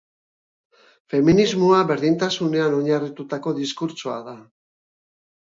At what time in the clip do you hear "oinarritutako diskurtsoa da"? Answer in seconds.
2.79-4.39